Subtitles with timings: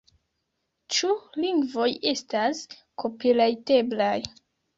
[0.95, 1.09] Ĉu
[1.45, 2.63] lingvoj estas
[3.05, 4.17] kopirajteblaj